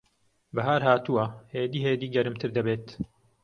بەھار 0.55 0.81
ھاتووە. 0.87 1.25
ھێدی 1.53 1.83
ھێدی 1.87 2.11
گەرمتر 2.15 2.49
دەبێت. 2.57 2.85